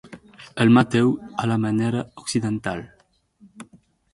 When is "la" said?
1.51-1.57